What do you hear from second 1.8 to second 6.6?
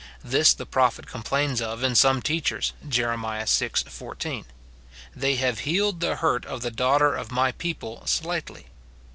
in some teachers: Jer. vi. 14," They have healed the hurt